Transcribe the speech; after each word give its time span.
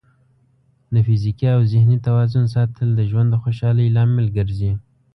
د 0.93 0.95
فزیکي 1.05 1.47
او 1.55 1.61
ذهني 1.71 1.97
توازن 2.07 2.45
ساتل 2.55 2.87
د 2.95 3.01
ژوند 3.09 3.27
د 3.31 3.35
خوشحالۍ 3.43 3.87
لامل 3.95 4.27
ګرځي. 4.37 4.71